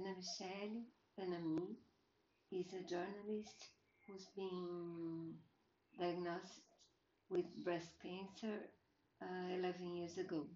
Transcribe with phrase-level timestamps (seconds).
[0.00, 0.82] Ana Michele
[1.18, 1.76] Anami
[2.50, 3.66] is a journalist
[4.06, 5.34] who's been
[5.98, 6.62] diagnosed
[7.28, 8.60] with breast cancer
[9.22, 10.46] uh, 11 years ago.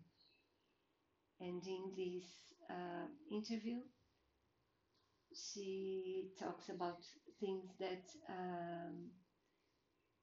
[1.40, 2.24] And in this
[2.70, 3.80] uh, interview,
[5.34, 7.00] she talks about
[7.38, 9.10] things that um,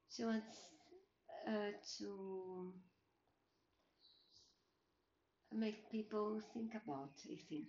[0.09, 0.57] she wants
[1.47, 2.73] uh, to
[5.53, 7.67] make people think about, I think.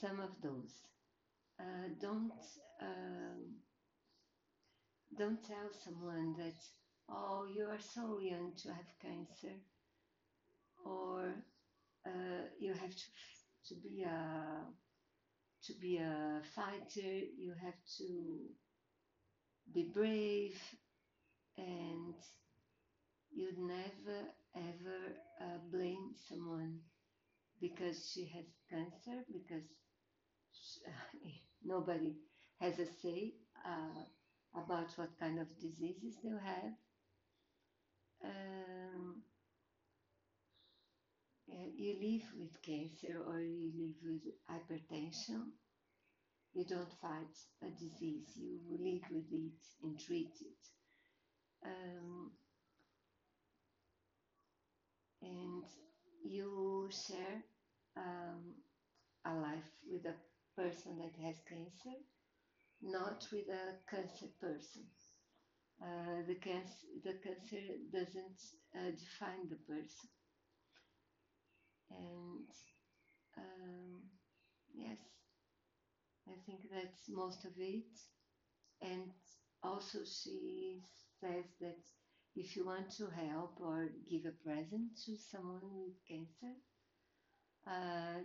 [0.00, 0.72] Some of those.
[1.60, 2.32] Uh, don't
[2.80, 3.56] um,
[5.18, 6.56] don't tell someone that
[7.10, 9.54] oh you are so young to have cancer
[10.86, 11.34] or
[12.06, 13.06] uh, you have to
[13.68, 14.64] to be a
[15.64, 18.48] to be a fighter you have to
[19.74, 20.58] be brave
[21.58, 22.14] and
[23.30, 24.18] you'd never
[24.56, 25.00] ever
[25.42, 26.78] uh, blame someone
[27.60, 29.68] because she has cancer because
[31.64, 32.14] nobody
[32.60, 33.34] has a say
[33.66, 34.02] uh,
[34.54, 36.72] about what kind of diseases they have.
[38.24, 39.22] Um,
[41.76, 45.50] you live with cancer or you live with hypertension.
[46.52, 50.66] You don't fight a disease, you live with it and treat it.
[51.64, 52.30] Um,
[55.22, 55.64] and
[56.24, 57.42] you share
[57.96, 58.54] um,
[59.24, 60.14] a life with a
[60.60, 61.96] person that has cancer,
[62.82, 64.84] not with a cancer person.
[65.82, 68.40] Uh, the, cancer, the cancer doesn't
[68.76, 70.10] uh, define the person.
[71.90, 72.48] And
[73.38, 74.02] um,
[74.74, 74.98] yes,
[76.28, 77.98] I think that's most of it.
[78.82, 79.12] And
[79.62, 80.82] also, she
[81.20, 81.82] says that
[82.36, 86.54] if you want to help or give a present to someone with cancer,
[87.66, 88.20] uh,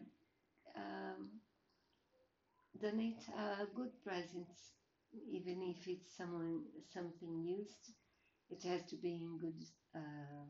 [2.86, 4.48] donate a good present,
[5.32, 6.62] even if it's someone
[6.94, 7.94] something used.
[8.50, 9.64] It has to be in good
[9.96, 10.50] um,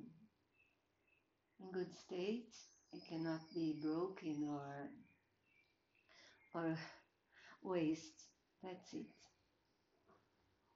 [1.60, 2.54] in good state.
[2.94, 4.90] It cannot be broken or
[6.54, 6.78] or
[7.64, 8.26] waste.
[8.64, 9.08] That's it.